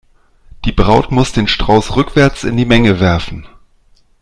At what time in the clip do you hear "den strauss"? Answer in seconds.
1.31-1.95